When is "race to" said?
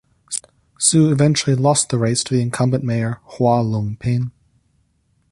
1.99-2.33